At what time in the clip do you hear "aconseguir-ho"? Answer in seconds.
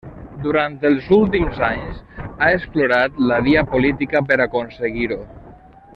4.47-5.21